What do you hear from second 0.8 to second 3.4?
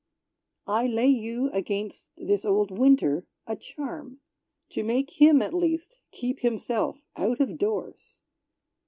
lay you, against this old Winter,